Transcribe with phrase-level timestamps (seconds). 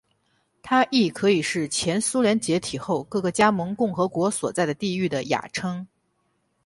[0.63, 5.85] 它亦可以是前苏联解体后各个加盟共和国所在的地域的雅称。